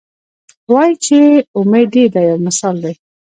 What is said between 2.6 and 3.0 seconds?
دی.